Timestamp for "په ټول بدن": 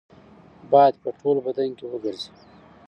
1.03-1.69